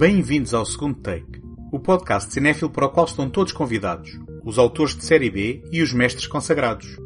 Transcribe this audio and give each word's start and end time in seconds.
Bem-vindos 0.00 0.54
ao 0.54 0.64
segundo 0.64 0.94
take, 0.94 1.42
o 1.70 1.78
podcast 1.78 2.32
cinéfilo 2.32 2.70
para 2.70 2.86
o 2.86 2.88
qual 2.88 3.04
estão 3.04 3.28
todos 3.28 3.52
convidados, 3.52 4.18
os 4.42 4.58
autores 4.58 4.96
de 4.96 5.04
série 5.04 5.30
B 5.30 5.62
e 5.70 5.82
os 5.82 5.92
mestres 5.92 6.26
consagrados. 6.26 6.96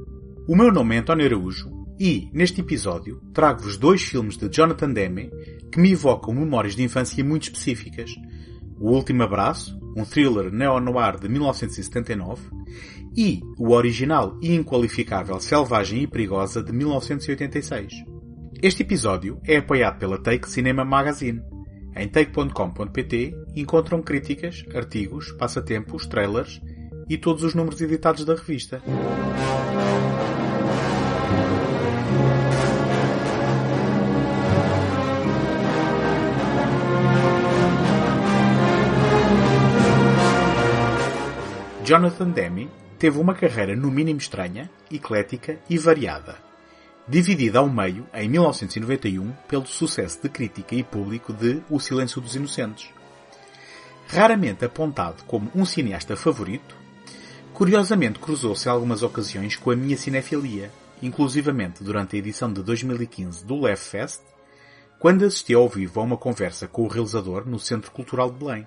O 0.47 0.55
meu 0.55 0.71
nome 0.71 0.95
é 0.95 0.99
António 1.01 1.27
Araújo 1.27 1.69
e, 1.99 2.31
neste 2.33 2.61
episódio, 2.61 3.21
trago-vos 3.33 3.77
dois 3.77 4.01
filmes 4.01 4.37
de 4.37 4.49
Jonathan 4.49 4.93
Demme 4.93 5.29
que 5.73 5.81
me 5.81 5.91
evocam 5.91 6.33
memórias 6.33 6.77
de 6.77 6.85
infância 6.85 7.25
muito 7.25 7.43
específicas. 7.43 8.13
O 8.79 8.93
Último 8.93 9.25
Abraço, 9.25 9.77
um 9.97 10.05
thriller 10.05 10.53
neo-noir 10.53 11.19
de 11.19 11.29
1979, 11.29 12.43
e 13.17 13.41
o 13.59 13.73
original 13.73 14.39
e 14.41 14.55
inqualificável 14.55 15.41
Selvagem 15.41 16.05
e 16.05 16.07
Perigosa 16.07 16.63
de 16.63 16.73
1986. 16.73 17.93
Este 18.63 18.85
episódio 18.85 19.41
é 19.45 19.57
apoiado 19.57 19.99
pela 19.99 20.23
Take 20.23 20.49
Cinema 20.49 20.85
Magazine. 20.85 21.43
Em 21.97 22.09
take.com.pt 22.09 23.35
encontram 23.55 24.03
críticas, 24.03 24.65
artigos, 24.75 25.31
passatempos, 25.33 26.07
trailers 26.07 26.61
e 27.09 27.17
todos 27.17 27.45
os 27.45 27.55
números 27.55 27.81
editados 27.81 28.25
da 28.25 28.35
revista. 28.35 28.83
Jonathan 41.85 42.31
Demme 42.31 42.71
teve 42.99 43.19
uma 43.19 43.35
carreira 43.35 43.77
no 43.77 43.91
mínimo 43.91 44.19
estranha, 44.19 44.71
eclética 44.91 45.59
e 45.69 45.77
variada. 45.77 46.44
Dividida 47.07 47.59
ao 47.59 47.69
meio, 47.69 48.07
em 48.15 48.27
1991, 48.31 49.31
pelo 49.47 49.67
sucesso 49.67 50.23
de 50.23 50.29
crítica 50.31 50.75
e 50.75 50.83
público 50.83 51.35
de 51.35 51.63
O 51.69 51.79
Silêncio 51.79 52.19
dos 52.19 52.35
Inocentes. 52.35 52.89
Raramente 54.09 54.65
apontado 54.65 55.23
como 55.25 55.51
um 55.55 55.67
cineasta 55.67 56.17
favorito, 56.17 56.75
curiosamente 57.53 58.19
cruzou-se 58.19 58.67
algumas 58.71 59.03
ocasiões 59.03 59.55
com 59.55 59.71
a 59.71 59.77
minha 59.77 59.99
cinefilia, 59.99 60.71
inclusivamente 61.03 61.85
durante 61.85 62.17
a 62.17 62.19
edição 62.19 62.51
de 62.51 62.63
2015 62.63 63.45
do 63.45 63.61
Lev 63.61 63.77
Fest, 63.79 64.23
quando 64.99 65.27
assisti 65.27 65.53
ao 65.53 65.69
vivo 65.69 66.01
a 66.01 66.05
uma 66.05 66.17
conversa 66.17 66.67
com 66.67 66.85
o 66.85 66.89
realizador 66.89 67.47
no 67.47 67.59
Centro 67.59 67.91
Cultural 67.91 68.31
de 68.31 68.39
Belém. 68.39 68.67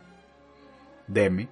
Demi 1.07 1.49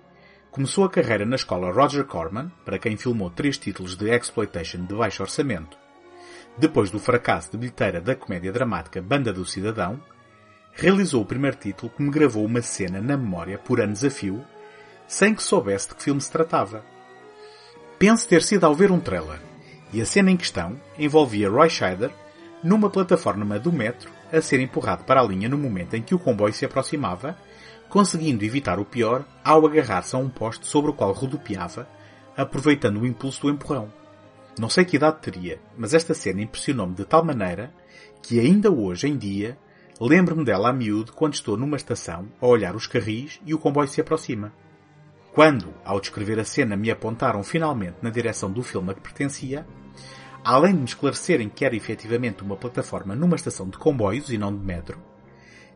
começou 0.51 0.85
a 0.85 0.89
carreira 0.89 1.25
na 1.25 1.35
escola 1.35 1.71
Roger 1.71 2.05
Corman, 2.05 2.51
para 2.63 2.77
quem 2.77 2.95
filmou 2.95 3.31
três 3.31 3.57
títulos 3.57 3.95
de 3.95 4.07
exploitation 4.15 4.85
de 4.85 4.93
baixo 4.93 5.23
orçamento. 5.23 5.84
Depois 6.57 6.89
do 6.89 6.99
fracasso 6.99 7.51
de 7.51 7.57
bilheteira 7.57 7.99
da 7.99 8.15
comédia 8.15 8.51
dramática 8.51 9.01
Banda 9.01 9.33
do 9.33 9.45
Cidadão, 9.45 9.99
realizou 10.73 11.21
o 11.21 11.25
primeiro 11.25 11.57
título 11.57 11.91
que 11.91 12.01
me 12.01 12.09
gravou 12.09 12.45
uma 12.45 12.61
cena 12.61 13.01
na 13.01 13.17
memória 13.17 13.57
por 13.57 13.81
anos 13.81 14.03
a 14.03 14.09
fio, 14.09 14.43
sem 15.07 15.35
que 15.35 15.43
soubesse 15.43 15.89
de 15.89 15.95
que 15.95 16.03
filme 16.03 16.21
se 16.21 16.31
tratava. 16.31 16.83
Penso 17.99 18.27
ter 18.27 18.41
sido 18.41 18.65
ao 18.65 18.73
ver 18.73 18.91
um 18.91 18.99
trailer, 18.99 19.39
e 19.91 20.01
a 20.01 20.05
cena 20.05 20.31
em 20.31 20.37
questão 20.37 20.79
envolvia 20.97 21.49
Roy 21.49 21.69
Scheider 21.69 22.11
numa 22.63 22.89
plataforma 22.89 23.59
do 23.59 23.71
metro 23.71 24.09
a 24.31 24.41
ser 24.41 24.59
empurrado 24.59 25.03
para 25.03 25.21
a 25.21 25.23
linha 25.23 25.47
no 25.47 25.57
momento 25.57 25.93
em 25.95 26.01
que 26.01 26.15
o 26.15 26.19
comboio 26.19 26.53
se 26.53 26.65
aproximava 26.65 27.37
conseguindo 27.89 28.43
evitar 28.43 28.79
o 28.79 28.85
pior 28.85 29.23
ao 29.43 29.65
agarrar-se 29.65 30.15
a 30.15 30.19
um 30.19 30.29
poste 30.29 30.67
sobre 30.67 30.91
o 30.91 30.93
qual 30.93 31.11
rodopiava, 31.11 31.87
aproveitando 32.35 32.99
o 32.99 33.07
impulso 33.07 33.43
do 33.43 33.49
empurrão. 33.49 34.04
Não 34.57 34.69
sei 34.69 34.85
que 34.85 34.95
idade 34.95 35.21
teria, 35.21 35.59
mas 35.77 35.93
esta 35.93 36.13
cena 36.13 36.41
impressionou-me 36.41 36.95
de 36.95 37.03
tal 37.03 37.23
maneira 37.23 37.73
que 38.21 38.39
ainda 38.39 38.71
hoje 38.71 39.07
em 39.07 39.17
dia 39.17 39.57
lembro-me 39.99 40.45
dela 40.45 40.69
a 40.69 40.73
miúdo 40.73 41.11
quando 41.11 41.33
estou 41.33 41.57
numa 41.57 41.75
estação 41.75 42.27
a 42.41 42.47
olhar 42.47 42.75
os 42.75 42.87
carris 42.87 43.39
e 43.45 43.53
o 43.53 43.59
comboio 43.59 43.87
se 43.87 43.99
aproxima. 43.99 44.53
Quando, 45.33 45.73
ao 45.83 45.99
descrever 45.99 46.39
a 46.39 46.45
cena, 46.45 46.77
me 46.77 46.89
apontaram 46.89 47.43
finalmente 47.43 47.97
na 48.01 48.09
direção 48.09 48.49
do 48.49 48.63
filme 48.63 48.91
a 48.91 48.93
que 48.93 49.01
pertencia, 49.01 49.67
além 50.41 50.71
de 50.71 50.79
me 50.79 50.85
esclarecerem 50.85 51.49
que 51.49 51.65
era 51.65 51.75
efetivamente 51.75 52.41
uma 52.41 52.55
plataforma 52.55 53.13
numa 53.13 53.35
estação 53.35 53.67
de 53.67 53.77
comboios 53.77 54.29
e 54.29 54.37
não 54.37 54.55
de 54.55 54.63
metro, 54.63 54.97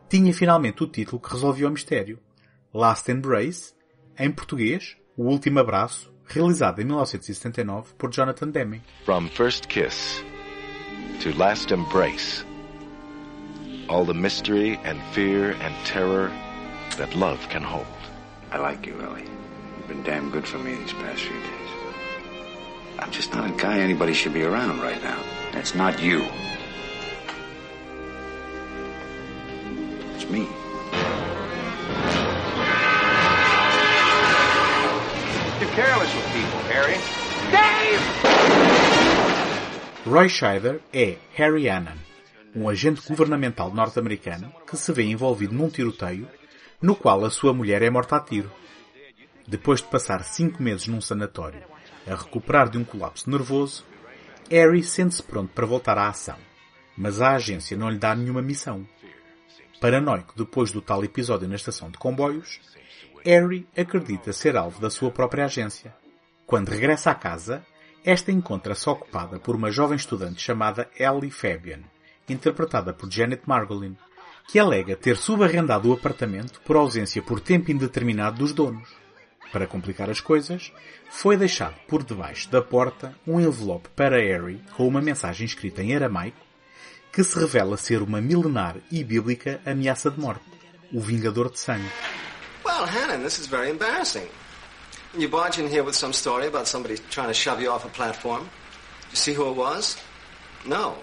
tinha 0.08 0.34
finalmente 0.34 0.82
o 0.82 0.88
título 0.88 1.20
que 1.20 1.32
resolvia 1.32 1.68
o 1.68 1.72
mistério. 1.72 2.18
Last 2.74 3.12
Embrace, 3.12 3.74
em 4.18 4.32
português, 4.32 4.96
O 5.18 5.26
Último 5.26 5.60
Abraço, 5.60 6.09
realizado 6.30 6.80
em 6.82 6.86
1979 6.86 7.94
por 7.98 8.12
Jonathan 8.12 8.50
Demme. 8.50 8.82
From 9.06 9.28
first 9.30 9.68
kiss 9.68 10.24
to 11.22 11.34
last 11.38 11.72
embrace, 11.72 12.46
all 13.90 14.06
the 14.06 14.14
mystery 14.14 14.80
and 14.86 15.00
fear 15.14 15.56
and 15.62 15.76
terror 15.86 16.32
that 16.98 17.14
love 17.16 17.40
can 17.50 17.64
hold. 17.64 17.88
I 18.52 18.58
like 18.58 18.88
you, 18.88 19.00
Ellie. 19.02 19.26
You've 19.78 19.88
been 19.88 20.04
damn 20.04 20.30
good 20.30 20.48
for 20.48 20.60
me 20.60 20.76
these 20.76 20.94
past 20.94 21.22
few 21.22 21.40
days. 21.40 21.70
I'm 23.00 23.12
just 23.12 23.34
not 23.34 23.50
a 23.50 23.54
guy 23.54 23.80
anybody 23.80 24.14
should 24.14 24.34
be 24.34 24.44
around 24.44 24.82
right 24.82 25.02
now. 25.02 25.22
That's 25.52 25.74
not 25.74 26.02
you. 26.02 26.26
It's 30.16 30.30
me. 30.30 30.48
Roy 40.10 40.28
Scheider 40.28 40.82
é 40.92 41.18
Harry 41.36 41.70
Annan, 41.70 41.96
um 42.56 42.68
agente 42.68 43.08
governamental 43.08 43.72
norte-americano 43.72 44.52
que 44.66 44.76
se 44.76 44.92
vê 44.92 45.04
envolvido 45.04 45.54
num 45.54 45.70
tiroteio 45.70 46.28
no 46.82 46.96
qual 46.96 47.24
a 47.24 47.30
sua 47.30 47.54
mulher 47.54 47.84
é 47.84 47.92
morta 47.92 48.16
a 48.16 48.20
tiro. 48.20 48.52
Depois 49.48 49.82
de 49.82 49.88
passar 49.88 50.24
cinco 50.24 50.64
meses 50.64 50.88
num 50.88 51.00
sanatório 51.00 51.62
a 52.08 52.16
recuperar 52.16 52.72
de 52.72 52.80
um 52.80 52.84
colapso 52.84 53.30
nervoso, 53.30 53.86
Harry 54.50 54.84
sente-se 54.84 55.22
pronto 55.22 55.54
para 55.54 55.68
voltar 55.68 55.96
à 56.00 56.10
ação, 56.10 56.38
mas 56.98 57.22
a 57.22 57.36
agência 57.36 57.78
não 57.78 57.92
lhe 57.92 58.00
dá 58.00 58.16
nenhuma 58.16 58.42
missão. 58.42 58.88
Paranoico 59.80 60.34
depois 60.36 60.72
do 60.72 60.82
tal 60.82 61.04
episódio 61.04 61.48
na 61.48 61.56
estação 61.56 61.92
de 61.92 62.00
comboios, 62.00 62.60
Harry 63.24 63.68
acredita 63.78 64.34
ser 64.34 64.58
alvo 64.58 64.82
da 64.82 64.90
sua 64.90 65.12
própria 65.12 65.46
agência. 65.46 65.94
Quando 66.48 66.70
regressa 66.70 67.12
à 67.12 67.16
casa, 67.16 67.64
esta 68.04 68.32
encontra-se 68.32 68.90
ocupada 68.90 69.40
por 69.40 69.56
uma 69.56 69.72
jovem 69.72 69.96
estudante 69.96 70.42
chamada 70.42 70.90
Ellie 70.98 71.32
Fabian, 71.32 71.82
interpretada 72.28 72.94
por 72.94 73.12
Janet 73.12 73.44
Margolin, 73.46 73.98
que 74.48 74.58
alega 74.58 74.96
ter 74.96 75.18
subarrendado 75.18 75.90
o 75.90 75.94
apartamento 75.94 76.60
por 76.62 76.76
ausência 76.76 77.22
por 77.22 77.40
tempo 77.40 77.72
indeterminado 77.72 78.38
dos 78.40 78.54
donos. 78.54 78.90
Para 79.52 79.68
complicar 79.68 80.10
as 80.10 80.22
coisas, 80.22 80.72
foi 81.10 81.36
deixado 81.36 81.76
por 81.88 82.04
debaixo 82.04 82.50
da 82.50 82.62
porta 82.62 83.16
um 83.26 83.40
envelope 83.40 83.90
para 83.96 84.18
Harry 84.18 84.62
com 84.76 84.88
uma 84.88 85.02
mensagem 85.02 85.46
escrita 85.46 85.82
em 85.82 85.96
aramaico 85.96 86.38
que 87.12 87.24
se 87.24 87.38
revela 87.40 87.78
ser 87.78 88.02
uma 88.02 88.22
milenar 88.22 88.78
e 88.92 89.04
bíblica 89.04 89.60
ameaça 89.66 90.12
de 90.12 90.20
morte, 90.20 90.46
o 90.94 91.00
Vingador 91.00 91.50
de 91.52 91.60
Sangue. 91.60 91.90
Well, 92.64 92.86
Hannon, 92.86 93.24
this 93.24 93.40
is 93.40 93.48
very 93.48 93.72
embarrassing. 93.72 94.28
You 95.18 95.28
barge 95.28 95.58
in 95.58 95.68
here 95.68 95.84
with 95.84 95.96
some 95.96 96.14
story 96.14 96.48
about 96.48 96.68
somebody 96.68 96.98
trying 97.10 97.30
to 97.30 97.34
shove 97.34 97.62
you 97.62 97.72
off 97.72 97.86
a 97.86 97.90
platform. 97.90 98.50
You 99.10 99.16
see 99.16 99.34
who 99.34 99.50
it 99.50 99.56
was? 99.56 99.98
No. 100.66 100.98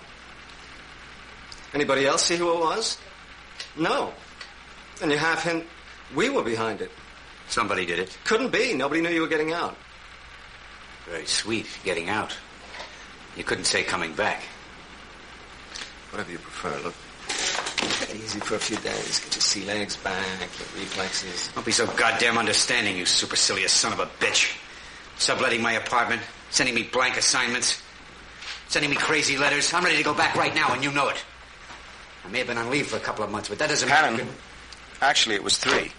Anybody 1.75 2.07
else 2.07 2.25
see 2.25 2.37
who 2.37 2.53
it 2.53 2.61
was? 2.61 2.99
No. 3.77 4.13
And 5.03 5.11
you 5.11 5.19
half 5.19 5.43
hint 5.43 5.67
we 6.15 6.31
were 6.31 6.43
behind 6.43 6.81
it. 6.81 6.91
Somebody 7.49 7.87
did 7.87 7.99
it. 7.99 8.17
Couldn't 8.25 8.51
be. 8.51 8.75
Nobody 8.75 9.01
knew 9.01 9.11
you 9.11 9.23
were 9.23 9.29
getting 9.29 9.53
out. 9.53 9.77
Very 11.07 11.27
sweet, 11.27 11.67
getting 11.85 12.09
out. 12.09 12.37
You 13.37 13.45
couldn't 13.45 13.65
say 13.65 13.83
coming 13.83 14.13
back. 14.13 14.43
Whatever 16.11 16.33
you 16.33 16.39
prefer. 16.39 16.71
Look, 16.83 16.95
take 16.95 16.95
it 16.95 17.06
easy 18.15 18.41
for 18.41 18.57
a 18.57 18.59
few 18.59 18.77
days. 18.79 19.21
Get 19.21 19.35
your 19.35 19.43
sea 19.43 19.65
legs 19.65 19.97
back, 19.97 20.41
your 20.41 20.69
reflexes. 20.81 21.51
Don't 21.55 21.65
be 21.65 21.73
so 21.73 21.87
goddamn 21.87 22.39
understanding, 22.39 22.97
you 22.97 23.07
supercilious 23.07 23.73
son 23.73 23.93
of 23.93 24.01
a 24.01 24.07
bitch. 24.07 24.57
Subletting 25.19 25.63
my 25.63 25.73
apartment, 25.73 26.21
sending 26.51 26.75
me 26.75 26.83
blank 26.83 27.17
assignments, 27.17 27.83
sending 28.69 28.91
me 28.91 28.97
crazy 28.97 29.39
letters. 29.39 29.73
I'm 29.73 29.85
ready 29.85 29.97
to 29.97 30.03
go 30.05 30.15
back 30.15 30.37
right 30.37 30.55
now, 30.55 30.73
and 30.73 30.85
you 30.85 30.93
know 30.93 31.09
it. 31.09 31.25
I 32.25 32.29
may 32.29 32.39
have 32.39 32.47
been 32.49 32.59
on 32.59 32.71
leave 32.71 32.89
for 32.89 32.97
a 32.97 33.01
couple 33.01 33.25
of 33.25 33.31
months, 33.31 33.49
but 33.49 33.59
that 33.59 33.69
doesn't 33.69 33.89
Hannon, 33.89 34.19
mean... 34.19 34.29
actually, 35.01 35.37
it 35.37 35.45
was 35.45 35.57
three. 35.59 35.93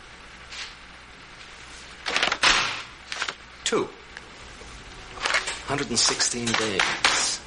Two. 3.64 3.90
116 5.68 6.46
days. 6.46 7.42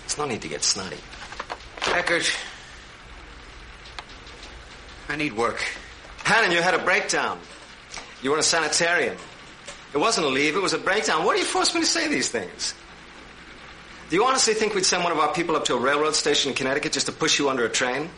There's 0.00 0.18
no 0.18 0.26
need 0.26 0.42
to 0.42 0.48
get 0.48 0.62
snotty. 0.62 0.98
Eckert. 1.86 2.30
I 5.08 5.16
need 5.16 5.32
work. 5.36 5.62
Hannon, 6.24 6.50
you 6.50 6.60
had 6.60 6.74
a 6.74 6.82
breakdown. 6.84 7.38
You 8.22 8.30
were 8.30 8.36
in 8.36 8.40
a 8.40 8.42
sanitarium. 8.42 9.16
It 9.94 9.98
wasn't 9.98 10.26
a 10.26 10.30
leave, 10.30 10.56
it 10.56 10.62
was 10.62 10.72
a 10.72 10.78
breakdown. 10.78 11.24
What 11.24 11.34
do 11.34 11.40
you 11.40 11.46
force 11.46 11.74
me 11.74 11.80
to 11.80 11.86
say 11.86 12.08
these 12.08 12.28
things? 12.28 12.74
Do 14.10 14.16
you 14.16 14.24
honestly 14.24 14.54
think 14.54 14.74
we'd 14.74 14.84
send 14.84 15.02
one 15.02 15.12
of 15.12 15.18
our 15.18 15.32
people 15.32 15.56
up 15.56 15.64
to 15.64 15.74
a 15.74 15.80
railroad 15.80 16.14
station 16.14 16.50
in 16.50 16.56
Connecticut 16.56 16.92
just 16.92 17.06
to 17.06 17.12
push 17.12 17.38
you 17.38 17.48
under 17.48 17.64
a 17.64 17.68
train? 17.68 18.08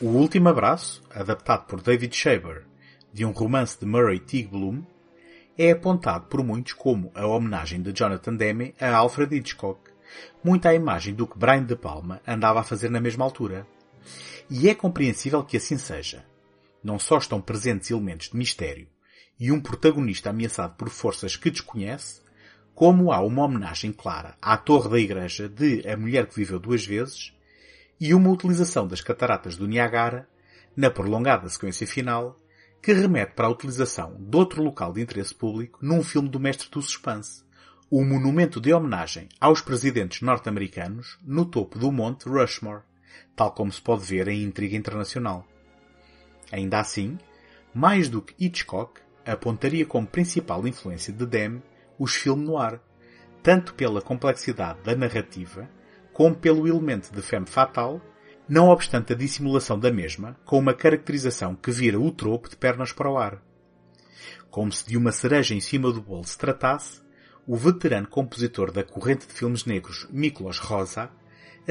O 0.00 0.06
Último 0.06 0.48
Abraço, 0.48 1.02
adaptado 1.14 1.66
por 1.66 1.82
David 1.82 2.14
Shaber, 2.14 2.64
de 3.12 3.24
um 3.24 3.32
romance 3.32 3.78
de 3.78 3.84
Murray 3.84 4.18
Bloom, 4.50 4.82
é 5.58 5.72
apontado 5.72 6.24
por 6.26 6.42
muitos 6.42 6.72
como 6.72 7.12
a 7.14 7.26
homenagem 7.26 7.82
de 7.82 7.92
Jonathan 7.92 8.34
Demme 8.34 8.74
a 8.80 8.94
Alfred 8.94 9.36
Hitchcock, 9.36 9.90
muito 10.42 10.66
à 10.66 10.74
imagem 10.74 11.12
do 11.12 11.26
que 11.26 11.38
Brian 11.38 11.64
De 11.64 11.76
Palma 11.76 12.22
andava 12.26 12.60
a 12.60 12.64
fazer 12.64 12.90
na 12.90 13.00
mesma 13.00 13.26
altura. 13.26 13.66
E 14.48 14.68
é 14.68 14.74
compreensível 14.74 15.44
que 15.44 15.56
assim 15.56 15.78
seja. 15.78 16.24
Não 16.82 16.98
só 16.98 17.18
estão 17.18 17.40
presentes 17.40 17.90
elementos 17.90 18.30
de 18.30 18.36
mistério 18.36 18.88
e 19.38 19.50
um 19.50 19.60
protagonista 19.60 20.30
ameaçado 20.30 20.74
por 20.76 20.90
forças 20.90 21.36
que 21.36 21.50
desconhece, 21.50 22.20
como 22.74 23.12
há 23.12 23.20
uma 23.20 23.44
homenagem 23.44 23.92
clara 23.92 24.36
à 24.40 24.56
torre 24.56 24.88
da 24.88 24.98
igreja 24.98 25.48
de 25.48 25.86
A 25.88 25.96
Mulher 25.96 26.26
que 26.26 26.36
Viveu 26.36 26.58
Duas 26.58 26.84
Vezes 26.84 27.32
e 28.00 28.14
uma 28.14 28.30
utilização 28.30 28.86
das 28.86 29.00
cataratas 29.00 29.56
do 29.56 29.68
Niagara 29.68 30.28
na 30.76 30.90
prolongada 30.90 31.48
sequência 31.48 31.86
final 31.86 32.40
que 32.82 32.92
remete 32.92 33.32
para 33.34 33.46
a 33.46 33.50
utilização 33.50 34.16
de 34.18 34.36
outro 34.36 34.62
local 34.62 34.92
de 34.92 35.02
interesse 35.02 35.34
público 35.34 35.78
num 35.82 36.02
filme 36.02 36.28
do 36.28 36.40
mestre 36.40 36.70
do 36.70 36.80
suspense, 36.80 37.44
o 37.90 38.04
monumento 38.04 38.60
de 38.60 38.72
homenagem 38.72 39.28
aos 39.38 39.60
presidentes 39.60 40.22
norte-americanos 40.22 41.18
no 41.22 41.44
topo 41.44 41.78
do 41.78 41.92
Monte 41.92 42.28
Rushmore, 42.28 42.82
tal 43.34 43.52
como 43.52 43.72
se 43.72 43.80
pode 43.80 44.04
ver 44.04 44.28
em 44.28 44.42
Intriga 44.42 44.76
Internacional. 44.76 45.46
Ainda 46.52 46.80
assim, 46.80 47.18
mais 47.72 48.08
do 48.08 48.20
que 48.20 48.34
Hitchcock, 48.44 49.00
apontaria 49.24 49.86
como 49.86 50.06
principal 50.06 50.66
influência 50.66 51.12
de 51.12 51.24
Demme 51.26 51.62
os 51.98 52.14
filmes 52.14 52.46
noir, 52.46 52.80
tanto 53.42 53.74
pela 53.74 54.02
complexidade 54.02 54.80
da 54.82 54.96
narrativa, 54.96 55.68
como 56.12 56.34
pelo 56.34 56.66
elemento 56.66 57.12
de 57.14 57.22
femme 57.22 57.46
fatale, 57.46 58.00
não 58.48 58.68
obstante 58.68 59.12
a 59.12 59.16
dissimulação 59.16 59.78
da 59.78 59.92
mesma, 59.92 60.36
com 60.44 60.58
uma 60.58 60.74
caracterização 60.74 61.54
que 61.54 61.70
vira 61.70 62.00
o 62.00 62.10
tropo 62.10 62.48
de 62.48 62.56
pernas 62.56 62.92
para 62.92 63.10
o 63.10 63.16
ar. 63.16 63.40
Como 64.50 64.72
se 64.72 64.86
de 64.88 64.96
uma 64.96 65.12
cereja 65.12 65.54
em 65.54 65.60
cima 65.60 65.92
do 65.92 66.02
bolo 66.02 66.24
se 66.24 66.36
tratasse, 66.36 67.00
o 67.46 67.56
veterano 67.56 68.08
compositor 68.08 68.72
da 68.72 68.82
corrente 68.82 69.26
de 69.26 69.32
filmes 69.32 69.64
negros 69.64 70.06
Miklos 70.10 70.58
Rosa 70.58 71.10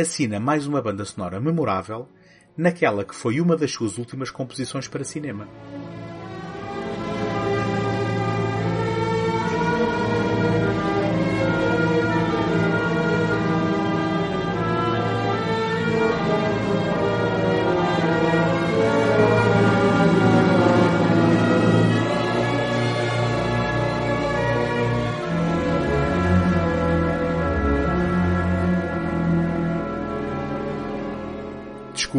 assina 0.02 0.40
mais 0.40 0.66
uma 0.66 0.82
banda 0.82 1.04
sonora 1.04 1.40
memorável 1.40 2.08
naquela 2.56 3.04
que 3.04 3.16
foi 3.16 3.42
uma 3.42 3.56
das 3.56 3.72
suas 3.72 3.98
últimas 3.98 4.32
composições 4.32 4.88
para 4.88 5.04
cinema. 5.04 5.48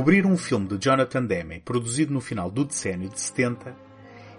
Descobrir 0.00 0.24
um 0.24 0.34
filme 0.34 0.66
de 0.66 0.78
Jonathan 0.78 1.26
Demme 1.26 1.60
produzido 1.60 2.10
no 2.10 2.22
final 2.22 2.50
do 2.50 2.64
decênio 2.64 3.10
de 3.10 3.20
70 3.20 3.76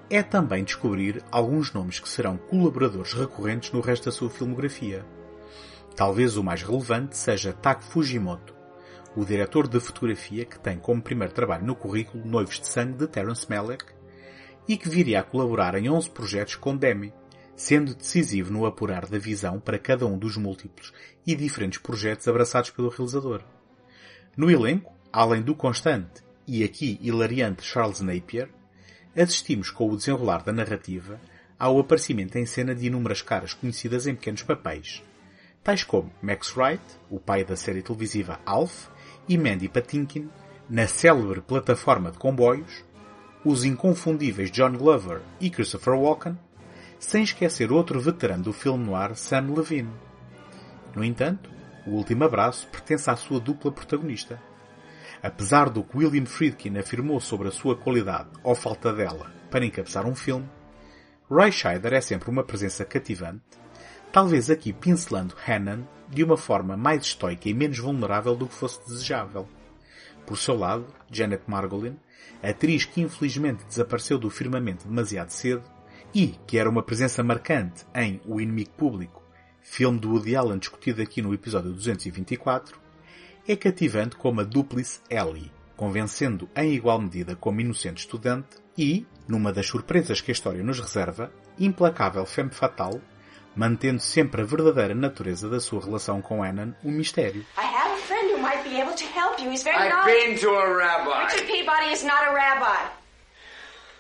é 0.10 0.24
também 0.24 0.64
descobrir 0.64 1.24
alguns 1.32 1.72
nomes 1.72 2.00
que 2.00 2.10
serão 2.10 2.36
colaboradores 2.36 3.14
recorrentes 3.14 3.72
no 3.72 3.80
resto 3.80 4.06
da 4.06 4.12
sua 4.12 4.32
filmografia. 4.32 5.06
Talvez 5.96 6.36
o 6.36 6.44
mais 6.44 6.64
relevante 6.64 7.16
seja 7.16 7.54
Tak 7.54 7.84
Fujimoto, 7.84 8.56
o 9.16 9.24
diretor 9.24 9.68
de 9.68 9.80
fotografia 9.80 10.46
que 10.46 10.60
tem 10.60 10.80
como 10.80 11.00
primeiro 11.00 11.32
trabalho 11.32 11.64
no 11.64 11.76
currículo 11.76 12.26
Noivos 12.26 12.60
de 12.60 12.68
Sangue 12.68 12.98
de 12.98 13.06
Terence 13.06 13.48
Malick 13.48 13.86
e 14.68 14.76
que 14.76 14.90
viria 14.90 15.20
a 15.20 15.24
colaborar 15.24 15.76
em 15.76 15.92
11 15.92 16.10
projetos 16.10 16.56
com 16.56 16.76
Demme, 16.76 17.14
sendo 17.56 17.94
decisivo 17.94 18.52
no 18.52 18.66
apurar 18.66 19.06
da 19.06 19.20
visão 19.20 19.60
para 19.60 19.78
cada 19.78 20.08
um 20.08 20.18
dos 20.18 20.38
múltiplos 20.38 20.92
e 21.24 21.36
diferentes 21.36 21.78
projetos 21.78 22.28
abraçados 22.28 22.72
pelo 22.72 22.90
realizador. 22.90 23.44
No 24.36 24.50
elenco, 24.50 25.00
Além 25.14 25.42
do 25.42 25.54
constante 25.54 26.24
e 26.48 26.64
aqui 26.64 26.98
hilariante 27.02 27.66
Charles 27.66 28.00
Napier, 28.00 28.50
assistimos 29.14 29.70
com 29.70 29.90
o 29.90 29.98
desenrolar 29.98 30.42
da 30.42 30.54
narrativa 30.54 31.20
ao 31.60 31.78
aparecimento 31.78 32.38
em 32.38 32.46
cena 32.46 32.74
de 32.74 32.88
inúmeras 32.88 33.22
caras 33.22 33.54
conhecidas 33.54 34.08
em 34.08 34.16
pequenos 34.16 34.42
papéis, 34.42 35.04
tais 35.62 35.84
como 35.84 36.14
Max 36.22 36.56
Wright, 36.56 36.82
o 37.10 37.20
pai 37.20 37.44
da 37.44 37.58
série 37.58 37.82
televisiva 37.82 38.40
Alf, 38.46 38.88
e 39.28 39.38
Mandy 39.38 39.68
Patinkin, 39.68 40.30
na 40.70 40.88
célebre 40.88 41.42
plataforma 41.42 42.10
de 42.10 42.18
comboios, 42.18 42.84
os 43.44 43.66
inconfundíveis 43.66 44.50
John 44.50 44.78
Glover 44.78 45.22
e 45.42 45.50
Christopher 45.50 45.94
Walken, 45.94 46.40
sem 46.98 47.24
esquecer 47.24 47.70
outro 47.72 48.00
veterano 48.00 48.44
do 48.44 48.54
filme 48.54 48.86
noir, 48.86 49.16
Sam 49.16 49.54
Levine. 49.54 49.92
No 50.96 51.04
entanto, 51.04 51.50
o 51.86 51.92
último 51.92 52.24
abraço 52.24 52.68
pertence 52.70 53.10
à 53.10 53.16
sua 53.18 53.42
dupla 53.42 53.72
protagonista, 53.72 54.42
Apesar 55.24 55.70
do 55.70 55.84
que 55.84 55.98
William 55.98 56.26
Friedkin 56.26 56.80
afirmou 56.80 57.20
sobre 57.20 57.48
a 57.48 57.52
sua 57.52 57.76
qualidade 57.76 58.30
ou 58.44 58.56
falta 58.56 58.92
dela 58.92 59.32
para 59.52 59.66
encabeçar 59.66 60.08
um 60.08 60.16
filme, 60.16 60.50
Roy 61.30 61.52
Scheider 61.52 61.94
é 61.94 62.02
sempre 62.02 62.30
uma 62.30 62.44
presença 62.44 62.84
cativante, 62.84 63.44
talvez 64.12 64.50
aqui 64.50 64.74
pincelando 64.74 65.36
Hannon 65.48 65.84
de 66.10 66.24
uma 66.24 66.36
forma 66.36 66.76
mais 66.76 67.04
estoica 67.04 67.48
e 67.48 67.54
menos 67.54 67.78
vulnerável 67.78 68.36
do 68.36 68.48
que 68.48 68.56
fosse 68.56 68.84
desejável. 68.86 69.48
Por 70.26 70.38
seu 70.38 70.58
lado, 70.58 70.88
Janet 71.12 71.44
Margolin, 71.48 71.98
atriz 72.42 72.86
que 72.86 73.02
infelizmente 73.02 73.64
desapareceu 73.66 74.18
do 74.18 74.30
firmamento 74.30 74.88
demasiado 74.88 75.30
cedo 75.30 75.64
e 76.14 76.30
que 76.48 76.58
era 76.58 76.70
uma 76.70 76.84
presença 76.84 77.24
marcante 77.24 77.86
em 77.94 78.20
O 78.26 78.42
Inimigo 78.42 78.72
Público, 78.72 79.24
filme 79.62 80.00
do 80.00 80.10
Woody 80.10 80.36
Allen 80.36 80.58
discutido 80.58 81.02
aqui 81.02 81.22
no 81.22 81.34
episódio 81.34 81.72
224, 81.72 82.81
é 83.48 83.56
cativante 83.56 84.16
como 84.16 84.42
a 84.42 84.44
duplice 84.44 85.00
Ellie, 85.10 85.52
convencendo 85.76 86.50
em 86.56 86.74
igual 86.74 87.00
medida 87.00 87.36
como 87.36 87.62
inocente 87.62 88.00
estudante 88.00 88.58
e, 88.78 89.06
numa 89.28 89.52
das 89.52 89.68
surpresas 89.68 90.22
que 90.22 90.32
a 90.32 90.34
história 90.34 90.64
nos 90.64 90.80
reserva, 90.80 91.32
implacável 91.60 92.26
femme 92.26 92.52
fatal, 92.52 93.02
mantendo 93.56 94.00
sempre 94.00 94.42
a 94.42 94.46
verdadeira 94.46 94.96
natureza 94.96 95.50
da 95.50 95.60
sua 95.60 95.82
relação 95.82 96.22
com 96.22 96.44
Annan 96.44 96.76
um 96.84 96.92
mistério. 96.92 97.46
I 97.58 97.66
have 97.66 97.94
a 97.94 97.98
friend 97.98 98.34
who 98.34 98.42
might 98.42 98.64
be 98.64 98.80
able 98.80 98.96
to 98.96 99.06
help 99.06 99.42
you. 99.42 99.52
He's 99.52 99.64
very 99.64 99.78
I've 99.78 99.90
nice. 99.90 100.06
been 100.06 100.38
to 100.40 100.50
a 100.50 100.78
rabbi. 100.78 101.26
Richard 101.26 101.48
Peabody 101.48 101.92
is 101.92 102.04
not 102.04 102.24
a 102.28 102.34
rabbi. 102.34 102.90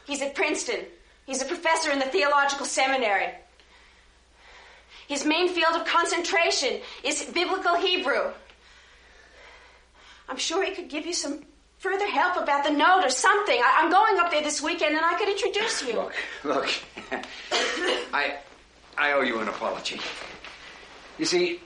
He's 0.08 0.22
at 0.22 0.34
Princeton. 0.34 0.86
He's 1.26 1.42
a 1.42 1.46
professor 1.46 1.92
in 1.92 2.00
the 2.00 2.06
theological 2.06 2.66
seminary. 2.66 3.30
His 5.08 5.26
main 5.26 5.50
field 5.50 5.76
of 5.76 5.86
concentration 5.86 6.80
is 7.04 7.24
biblical 7.34 7.76
Hebrew. 7.76 8.32
I'm 10.32 10.38
sure 10.38 10.64
he 10.64 10.72
could 10.72 10.88
give 10.88 11.06
you 11.06 11.12
some 11.14 11.42
further 11.80 12.08
help 12.08 12.42
about 12.42 12.64
the 12.64 12.72
note 12.72 13.04
or 13.04 13.10
something. 13.10 13.60
I- 13.62 13.80
I'm 13.80 13.92
going 13.92 14.18
up 14.18 14.32
there 14.32 14.42
this 14.42 14.62
weekend 14.62 14.96
and 14.96 15.04
I 15.04 15.16
could 15.16 15.28
introduce 15.28 15.82
you. 15.84 15.94
Look, 15.96 16.16
look. 16.46 16.70
I, 18.14 18.38
I 18.98 19.12
owe 19.12 19.24
you 19.24 19.40
an 19.40 19.50
apology. 19.50 20.00
You 21.20 21.26
see, 21.26 21.60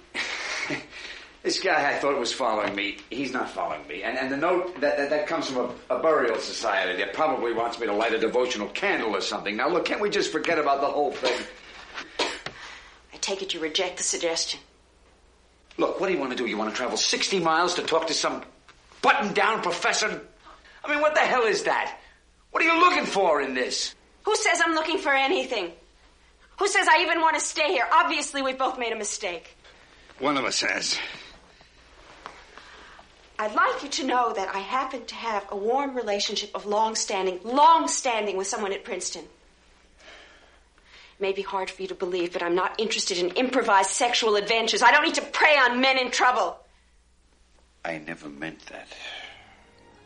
this 1.44 1.60
guy 1.60 1.92
I 1.92 2.00
thought 2.00 2.18
was 2.18 2.34
following 2.34 2.74
me, 2.74 2.98
he's 3.12 3.32
not 3.32 3.52
following 3.52 3.88
me. 3.88 4.02
And, 4.02 4.18
and 4.18 4.32
the 4.32 4.38
note, 4.38 4.82
that, 4.82 4.98
that, 4.98 5.12
that 5.12 5.28
comes 5.28 5.48
from 5.48 5.76
a, 5.92 5.98
a 5.98 6.02
burial 6.02 6.40
society 6.40 6.98
that 6.98 7.14
probably 7.14 7.54
wants 7.54 7.80
me 7.80 7.86
to 7.86 7.94
light 7.94 8.14
a 8.16 8.20
devotional 8.20 8.70
candle 8.70 9.16
or 9.16 9.22
something. 9.22 9.56
Now, 9.56 9.70
look, 9.70 9.86
can't 9.86 10.02
we 10.02 10.10
just 10.10 10.32
forget 10.32 10.58
about 10.58 10.82
the 10.82 10.88
whole 10.88 11.12
thing? 11.12 11.40
I 13.14 13.18
take 13.22 13.44
it 13.44 13.54
you 13.54 13.60
reject 13.60 13.98
the 13.98 14.04
suggestion. 14.04 14.60
Look, 15.78 16.00
what 16.00 16.08
do 16.08 16.14
you 16.14 16.20
want 16.20 16.32
to 16.32 16.38
do? 16.38 16.48
You 16.48 16.58
want 16.58 16.72
to 16.72 16.76
travel 16.76 16.98
60 16.98 17.40
miles 17.42 17.76
to 17.76 17.84
talk 17.84 18.08
to 18.08 18.14
some 18.16 18.42
button 19.06 19.34
down 19.34 19.62
professor? 19.62 20.22
I 20.84 20.92
mean, 20.92 21.00
what 21.00 21.14
the 21.14 21.22
hell 21.22 21.44
is 21.44 21.64
that? 21.64 22.00
What 22.50 22.64
are 22.64 22.66
you 22.66 22.80
looking 22.80 23.06
for 23.06 23.40
in 23.40 23.54
this? 23.54 23.94
Who 24.24 24.36
says 24.36 24.60
I'm 24.66 24.74
looking 24.74 24.98
for 24.98 25.14
anything? 25.14 25.72
Who 26.58 26.68
says 26.68 26.88
I 26.90 27.04
even 27.04 27.22
want 27.22 27.36
to 27.36 27.42
stay 27.42 27.68
here? 27.68 27.86
Obviously, 27.92 28.42
we've 28.42 28.58
both 28.58 28.80
made 28.80 28.94
a 28.94 28.96
mistake. 28.96 29.56
One 30.20 30.38
of 30.38 30.46
us 30.46 30.62
has. 30.62 30.98
I'd 33.38 33.54
like 33.54 33.84
you 33.84 33.90
to 33.90 34.06
know 34.06 34.34
that 34.34 34.56
I 34.56 34.60
happen 34.60 35.06
to 35.06 35.16
have 35.16 35.46
a 35.50 35.58
warm 35.58 35.96
relationship 35.96 36.52
of 36.56 36.66
long 36.66 36.96
standing, 36.96 37.40
long 37.44 37.88
standing 37.88 38.38
with 38.38 38.48
someone 38.48 38.72
at 38.72 38.86
Princeton. 38.86 39.24
It 39.24 41.22
may 41.22 41.34
be 41.34 41.42
hard 41.44 41.70
for 41.70 41.82
you 41.82 41.90
to 41.90 41.96
believe, 41.96 42.34
but 42.34 42.42
I'm 42.42 42.56
not 42.56 42.80
interested 42.80 43.18
in 43.18 43.30
improvised 43.32 43.92
sexual 43.92 44.36
adventures. 44.38 44.82
I 44.82 44.92
don't 44.92 45.04
need 45.04 45.16
to 45.16 45.22
prey 45.22 45.58
on 45.58 45.82
men 45.82 46.00
in 46.00 46.10
trouble. 46.10 46.58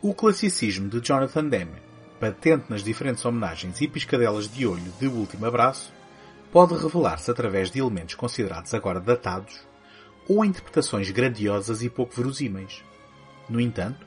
O 0.02 0.14
classicismo 0.14 0.90
de 0.90 1.00
Jonathan 1.00 1.46
Demme, 1.46 1.82
patente 2.20 2.66
nas 2.70 2.84
diferentes 2.84 3.24
homenagens 3.24 3.80
e 3.80 3.88
piscadelas 3.88 4.52
de 4.52 4.68
olho 4.68 4.92
de 5.00 5.08
Último 5.08 5.46
Abraço, 5.46 5.94
pode 6.52 6.74
revelar-se 6.74 7.32
através 7.32 7.72
de 7.72 7.80
elementos 7.80 8.16
considerados 8.16 8.74
agora 8.74 9.00
datados 9.00 9.66
ou 10.28 10.44
interpretações 10.44 11.10
grandiosas 11.10 11.82
e 11.82 11.90
pouco 11.90 12.14
verosímeis. 12.16 12.84
No 13.50 13.60
entanto, 13.62 14.06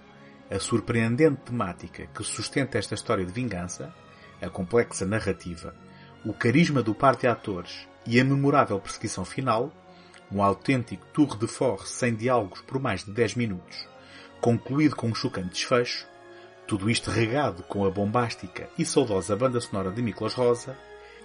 A 0.55 0.59
surpreendente 0.59 1.41
temática 1.47 2.07
que 2.09 2.23
sustenta 2.23 2.77
esta 2.77 2.95
história 2.95 3.25
de 3.25 3.33
vingança, 3.33 3.91
a 4.43 4.51
complexa 4.51 5.07
narrativa, 5.07 5.75
o 6.27 6.35
carisma 6.35 6.83
do 6.83 6.95
par 6.95 7.17
de 7.17 7.27
atores 7.27 7.89
e 8.07 8.21
a 8.21 8.25
memorável 8.25 8.79
perseguição 8.79 9.25
final, 9.25 9.73
um 10.33 10.43
autêntico 10.43 11.05
tour 11.13 11.37
de 11.37 11.47
force 11.47 11.93
sem 11.93 12.15
diálogos 12.15 12.61
por 12.63 12.81
mais 12.81 13.05
de 13.05 13.13
10 13.13 13.35
minutos, 13.37 13.87
concluído 14.41 14.97
com 14.97 15.09
um 15.09 15.15
chocante 15.15 15.51
desfecho, 15.51 16.07
tudo 16.67 16.91
isto 16.91 17.11
regado 17.11 17.63
com 17.65 17.85
a 17.85 17.91
bombástica 17.91 18.69
e 18.79 18.85
saudosa 18.85 19.37
banda 19.37 19.61
sonora 19.61 19.91
de 19.91 20.01
Miklos 20.01 20.35
Rosa, 20.35 20.77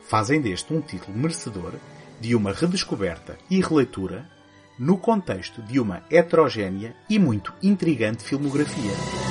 fazem 0.08 0.42
deste 0.42 0.74
um 0.74 0.82
título 0.82 1.18
merecedor 1.18 1.74
de 2.20 2.36
uma 2.36 2.52
redescoberta 2.52 3.38
e 3.50 3.62
releitura 3.62 4.28
no 4.78 4.98
contexto 4.98 5.62
de 5.62 5.80
uma 5.80 6.04
heterogénea 6.10 6.96
e 7.10 7.18
muito 7.18 7.54
intrigante 7.62 8.24
filmografia. 8.24 9.27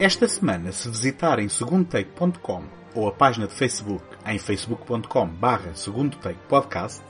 Esta 0.00 0.26
semana, 0.26 0.72
se 0.72 0.88
visitarem 0.88 1.46
segundotake.com 1.46 2.64
ou 2.94 3.06
a 3.06 3.12
página 3.12 3.46
de 3.46 3.52
Facebook 3.52 4.02
em 4.24 4.38
facebook.com 4.38 5.26
barra 5.26 5.74
podcast, 6.48 7.02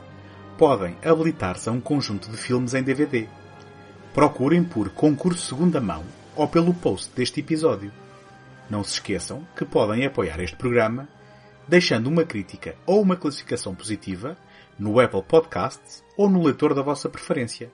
podem 0.58 0.96
habilitar-se 1.04 1.68
a 1.68 1.72
um 1.72 1.80
conjunto 1.80 2.28
de 2.28 2.36
filmes 2.36 2.74
em 2.74 2.82
DVD. 2.82 3.28
Procurem 4.12 4.64
por 4.64 4.90
concurso 4.90 5.46
segunda 5.46 5.80
mão 5.80 6.02
ou 6.34 6.48
pelo 6.48 6.74
post 6.74 7.14
deste 7.14 7.38
episódio. 7.38 7.92
Não 8.68 8.82
se 8.82 8.94
esqueçam 8.94 9.46
que 9.54 9.64
podem 9.64 10.04
apoiar 10.04 10.40
este 10.40 10.56
programa 10.56 11.08
deixando 11.68 12.08
uma 12.08 12.24
crítica 12.24 12.74
ou 12.84 13.00
uma 13.00 13.14
classificação 13.14 13.72
positiva 13.72 14.36
no 14.76 14.98
Apple 14.98 15.22
Podcasts 15.22 16.02
ou 16.16 16.28
no 16.28 16.42
leitor 16.42 16.74
da 16.74 16.82
vossa 16.82 17.08
preferência 17.08 17.70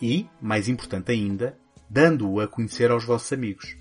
e, 0.00 0.28
mais 0.40 0.68
importante 0.68 1.10
ainda, 1.10 1.58
dando-o 1.88 2.38
a 2.40 2.46
conhecer 2.46 2.92
aos 2.92 3.04
vossos 3.04 3.32
amigos. 3.32 3.79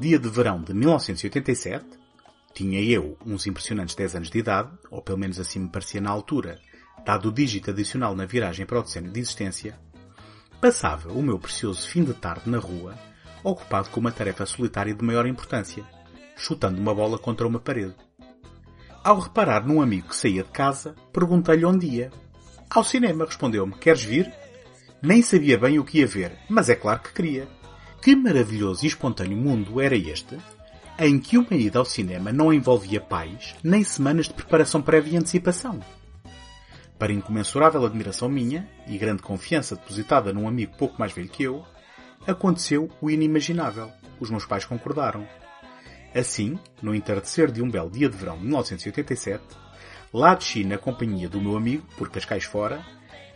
Dia 0.00 0.18
de 0.18 0.30
verão 0.30 0.62
de 0.62 0.72
1987, 0.72 1.84
tinha 2.54 2.80
eu 2.80 3.18
uns 3.24 3.46
impressionantes 3.46 3.94
10 3.94 4.16
anos 4.16 4.30
de 4.30 4.38
idade, 4.38 4.70
ou 4.90 5.02
pelo 5.02 5.18
menos 5.18 5.38
assim 5.38 5.58
me 5.58 5.68
parecia 5.68 6.00
na 6.00 6.08
altura, 6.08 6.58
dado 7.04 7.28
o 7.28 7.32
dígito 7.32 7.70
adicional 7.70 8.16
na 8.16 8.24
viragem 8.24 8.64
para 8.64 8.80
o 8.80 8.82
decênio 8.82 9.12
de 9.12 9.20
existência, 9.20 9.78
passava 10.58 11.12
o 11.12 11.22
meu 11.22 11.38
precioso 11.38 11.86
fim 11.86 12.02
de 12.02 12.14
tarde 12.14 12.48
na 12.48 12.58
rua, 12.58 12.94
ocupado 13.44 13.90
com 13.90 14.00
uma 14.00 14.10
tarefa 14.10 14.46
solitária 14.46 14.94
de 14.94 15.04
maior 15.04 15.26
importância, 15.26 15.84
chutando 16.34 16.80
uma 16.80 16.94
bola 16.94 17.18
contra 17.18 17.46
uma 17.46 17.60
parede. 17.60 17.94
Ao 19.04 19.18
reparar 19.18 19.66
num 19.66 19.82
amigo 19.82 20.08
que 20.08 20.16
saía 20.16 20.42
de 20.42 20.50
casa, 20.50 20.94
perguntei-lhe 21.12 21.66
onde 21.66 21.86
ia. 21.86 22.10
Ao 22.70 22.82
cinema, 22.82 23.26
respondeu-me. 23.26 23.74
Queres 23.74 24.02
vir? 24.02 24.32
Nem 25.02 25.20
sabia 25.20 25.58
bem 25.58 25.78
o 25.78 25.84
que 25.84 25.98
ia 25.98 26.06
ver, 26.06 26.38
mas 26.48 26.70
é 26.70 26.74
claro 26.74 27.00
que 27.00 27.12
queria. 27.12 27.59
Que 28.02 28.16
maravilhoso 28.16 28.84
e 28.84 28.88
espontâneo 28.88 29.36
mundo 29.36 29.78
era 29.78 29.94
este, 29.94 30.38
em 30.98 31.18
que 31.18 31.36
uma 31.36 31.54
ida 31.54 31.78
ao 31.78 31.84
cinema 31.84 32.32
não 32.32 32.50
envolvia 32.50 32.98
pais 32.98 33.54
nem 33.62 33.84
semanas 33.84 34.26
de 34.26 34.32
preparação 34.32 34.80
prévia 34.80 35.14
e 35.14 35.16
antecipação. 35.18 35.80
Para 36.98 37.12
incomensurável 37.12 37.84
admiração 37.84 38.26
minha 38.26 38.66
e 38.86 38.96
grande 38.96 39.22
confiança 39.22 39.76
depositada 39.76 40.32
num 40.32 40.48
amigo 40.48 40.78
pouco 40.78 40.98
mais 40.98 41.12
velho 41.12 41.28
que 41.28 41.42
eu, 41.42 41.62
aconteceu 42.26 42.90
o 43.02 43.10
inimaginável. 43.10 43.90
Os 44.18 44.30
meus 44.30 44.46
pais 44.46 44.64
concordaram. 44.64 45.28
Assim, 46.14 46.58
no 46.80 46.94
entardecer 46.94 47.50
de 47.50 47.62
um 47.62 47.70
belo 47.70 47.90
dia 47.90 48.08
de 48.08 48.16
verão 48.16 48.38
de 48.38 48.44
1987, 48.44 49.44
lá 50.12 50.34
desci 50.34 50.64
na 50.64 50.78
companhia 50.78 51.28
do 51.28 51.40
meu 51.40 51.54
amigo, 51.54 51.86
por 51.98 52.08
Cascais 52.08 52.44
fora, 52.44 52.82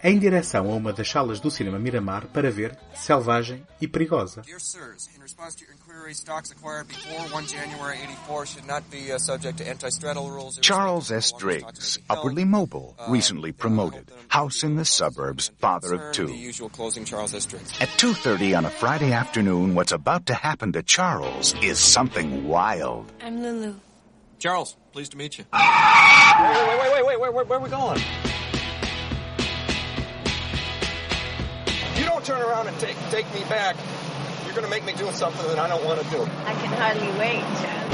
em 0.04 0.18
direção 0.18 0.70
a 0.70 0.74
uma 0.74 0.92
das 0.92 1.08
salas 1.08 1.40
do 1.40 1.50
cinema 1.50 1.78
Miramar 1.78 2.26
para 2.26 2.50
ver 2.50 2.76
Selvagem 2.94 3.66
e 3.80 3.88
Perigosa. 3.88 4.42
Dear 4.42 4.60
sirs, 4.60 5.08
in 5.16 5.22
response 5.22 5.56
to 5.56 5.64
your 5.64 5.72
inquiry, 5.72 6.14
stocks 6.14 6.52
acquired 6.52 6.86
before 6.86 7.26
1 7.32 7.46
January 7.46 7.96
84 8.02 8.46
should 8.46 8.66
not 8.68 8.82
be 8.90 9.10
uh, 9.10 9.18
subject 9.18 9.56
to 9.58 9.64
anti-straddle 9.66 10.28
rules. 10.30 10.58
Charles 10.60 11.10
S. 11.10 11.32
Driggs, 11.32 11.98
upwardly 12.10 12.44
mobile, 12.44 12.94
recently 13.08 13.50
promoted, 13.50 14.10
house 14.28 14.62
in 14.62 14.76
the 14.76 14.84
suburbs, 14.84 15.50
father 15.58 15.94
of 15.94 16.00
The 16.00 16.12
two. 16.12 16.32
usual 16.34 16.68
closing 16.68 17.06
Charles 17.06 17.34
S. 17.34 17.46
Driggs. 17.46 17.72
At 17.80 17.88
2.30 17.96 18.58
on 18.58 18.66
a 18.66 18.70
Friday 18.70 19.12
afternoon, 19.12 19.74
what's 19.74 19.92
about 19.92 20.26
to 20.26 20.34
happen 20.34 20.72
to 20.72 20.82
Charles 20.82 21.54
is 21.62 21.78
something 21.78 22.46
wild. 22.46 23.10
I'm 23.22 23.40
Lulu. 23.42 23.74
Charles, 24.38 24.76
pleased 24.92 25.12
to 25.12 25.16
meet 25.16 25.38
you. 25.38 25.44
Wait, 25.50 25.60
wait, 25.62 26.78
wait, 26.78 26.92
wait, 26.92 27.06
wait, 27.06 27.20
wait, 27.20 27.32
where, 27.32 27.44
where 27.46 27.58
are 27.58 27.62
we 27.62 27.70
going? 27.70 28.33
Turn 32.24 32.40
around 32.42 32.66
and 32.68 32.78
take 32.80 32.96
take 33.10 33.32
me 33.34 33.40
back. 33.48 33.76
You're 34.44 34.54
gonna 34.54 34.68
make 34.68 34.84
me 34.84 34.92
do 34.94 35.10
something 35.12 35.46
that 35.48 35.58
I 35.58 35.68
don't 35.68 35.84
want 35.84 36.00
to 36.00 36.10
do. 36.10 36.22
I 36.22 36.54
can 36.54 36.72
hardly 36.72 37.08
wait, 37.18 37.40
Chad. 37.60 37.84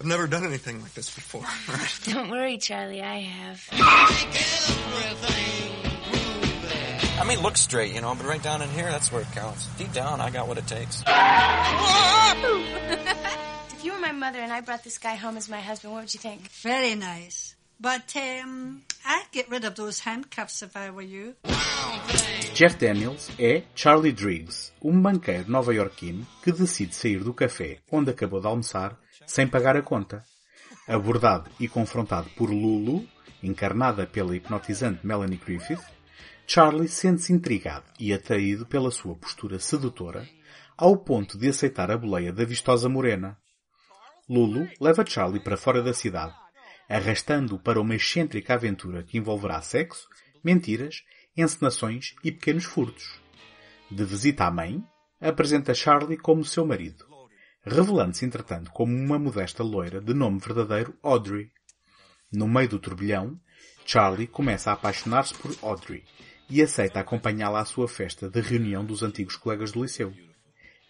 I've 0.00 0.06
never 0.06 0.26
done 0.26 0.44
anything 0.44 0.80
like 0.82 0.94
this 0.94 1.14
before. 1.14 1.44
Don't 2.12 2.30
worry, 2.30 2.56
Charlie, 2.56 3.02
I 3.02 3.20
have. 3.20 3.62
I 7.20 7.24
mean, 7.28 7.40
look 7.42 7.58
straight, 7.58 7.94
you 7.94 8.00
know, 8.00 8.14
but 8.14 8.24
right 8.24 8.42
down 8.42 8.62
in 8.62 8.70
here, 8.70 8.86
that's 8.86 9.12
where 9.12 9.20
it 9.20 9.30
counts. 9.32 9.66
Deep 9.76 9.92
down, 9.92 10.22
I 10.22 10.30
got 10.30 10.48
what 10.48 10.58
it 10.58 10.66
takes. 10.66 11.04
If 13.80 13.86
you 13.86 13.94
were 13.94 13.98
my 13.98 14.12
mother 14.12 14.38
and 14.40 14.52
I 14.52 14.60
brought 14.60 14.84
this 14.84 14.98
guy 14.98 15.14
home 15.14 15.38
as 15.38 15.48
my 15.48 15.58
husband, 15.60 15.94
what 15.94 16.02
would 16.02 16.12
you 16.12 16.20
think? 16.20 16.50
Very 16.50 16.94
nice. 16.94 17.54
Jeff 22.52 22.76
Daniels 22.76 23.30
é 23.38 23.62
Charlie 23.74 24.12
Driggs, 24.12 24.70
um 24.82 25.00
banqueiro 25.00 25.50
nova-iorquino 25.50 26.26
que 26.44 26.52
decide 26.52 26.94
sair 26.94 27.24
do 27.24 27.32
café 27.32 27.78
onde 27.90 28.10
acabou 28.10 28.38
de 28.38 28.46
almoçar 28.46 28.98
sem 29.26 29.48
pagar 29.48 29.78
a 29.78 29.82
conta. 29.82 30.22
Abordado 30.86 31.50
e 31.58 31.66
confrontado 31.66 32.28
por 32.36 32.50
Lulu, 32.50 33.08
encarnada 33.42 34.06
pela 34.06 34.36
hipnotizante 34.36 35.06
Melanie 35.06 35.38
Griffith, 35.38 35.80
Charlie 36.46 36.86
sente-se 36.86 37.32
intrigado 37.32 37.86
e 37.98 38.12
atraído 38.12 38.66
pela 38.66 38.90
sua 38.90 39.14
postura 39.14 39.58
sedutora, 39.58 40.28
ao 40.76 40.98
ponto 40.98 41.38
de 41.38 41.48
aceitar 41.48 41.90
a 41.90 41.96
boleia 41.96 42.30
da 42.30 42.44
vistosa 42.44 42.90
morena. 42.90 43.38
Lulu 44.28 44.68
leva 44.78 45.02
Charlie 45.06 45.42
para 45.42 45.56
fora 45.56 45.82
da 45.82 45.94
cidade, 45.94 46.34
arrastando-o 46.90 47.58
para 47.58 47.80
uma 47.80 47.94
excêntrica 47.94 48.54
aventura 48.54 49.04
que 49.04 49.16
envolverá 49.16 49.62
sexo, 49.62 50.08
mentiras, 50.42 51.04
encenações 51.36 52.16
e 52.24 52.32
pequenos 52.32 52.64
furtos. 52.64 53.20
De 53.88 54.04
visita 54.04 54.44
à 54.44 54.50
mãe, 54.50 54.82
apresenta 55.20 55.72
Charlie 55.72 56.16
como 56.16 56.44
seu 56.44 56.66
marido, 56.66 57.06
revelando-se 57.62 58.24
entretanto 58.24 58.72
como 58.72 58.92
uma 58.92 59.20
modesta 59.20 59.62
loira 59.62 60.00
de 60.00 60.12
nome 60.12 60.40
verdadeiro 60.40 60.92
Audrey. 61.00 61.52
No 62.32 62.48
meio 62.48 62.68
do 62.68 62.78
turbilhão, 62.80 63.40
Charlie 63.86 64.26
começa 64.26 64.70
a 64.70 64.74
apaixonar-se 64.74 65.34
por 65.34 65.54
Audrey 65.62 66.04
e 66.48 66.60
aceita 66.60 66.98
acompanhá-la 66.98 67.60
à 67.60 67.64
sua 67.64 67.86
festa 67.86 68.28
de 68.28 68.40
reunião 68.40 68.84
dos 68.84 69.04
antigos 69.04 69.36
colegas 69.36 69.70
do 69.70 69.82
liceu. 69.82 70.12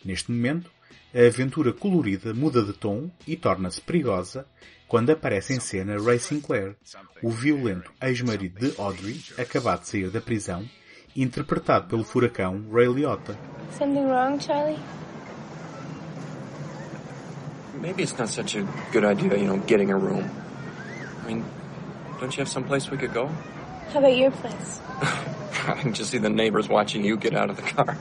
Neste 0.03 0.33
momento, 0.33 0.71
a 1.15 1.27
aventura 1.27 1.73
colorida 1.73 2.33
muda 2.33 2.63
de 2.63 2.73
tom 2.73 3.11
e 3.27 3.37
torna-se 3.37 3.81
perigosa 3.81 4.47
quando 4.87 5.11
aparece 5.11 5.55
em 5.55 5.61
cena 5.61 5.97
Ray 6.01 6.19
Sinclair, 6.19 6.75
o 7.23 7.31
violento 7.31 7.93
ex-marido 8.01 8.59
de 8.59 8.81
Audrey, 8.81 9.21
acabado 9.39 9.83
de 9.83 9.89
sair 9.89 10.11
da 10.11 10.21
prisão, 10.21 10.69
interpretado 11.15 11.87
pelo 11.87 12.03
furacão 12.03 12.65
Ray 12.73 12.89
Liotta. 12.89 13.39
Something 13.79 14.07
wrong, 14.07 14.41
Charlie? 14.41 14.81
Maybe 17.81 18.03
it's 18.03 18.19
not 18.19 18.29
such 18.29 18.57
a 18.57 18.63
good 18.93 19.05
idea, 19.05 19.39
you 19.39 19.47
know, 19.47 19.59
getting 19.67 19.93
a 19.93 19.97
room. 19.97 20.29
I 21.23 21.29
mean, 21.29 21.45
don't 22.21 22.37
you 22.37 22.41
have 22.41 22.49
someplace 22.49 22.91
we 22.91 22.99
could 22.99 23.15
go? 23.15 23.29
How 23.93 24.01
about 24.01 24.17
your 24.17 24.33
place? 24.33 24.81
I 25.69 25.75
can 25.81 25.95
just 25.95 26.11
see 26.11 26.19
the 26.19 26.29
neighbors 26.29 26.69
watching 26.69 27.05
you 27.05 27.17
get 27.17 27.35
out 27.35 27.49
of 27.49 27.57
the 27.57 27.63
car. 27.63 27.97